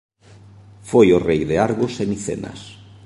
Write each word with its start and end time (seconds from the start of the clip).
Foi 0.89 1.07
o 1.17 1.23
rei 1.27 1.41
de 1.49 1.55
Argos 1.67 1.93
e 2.03 2.05
Micenas. 2.11 2.61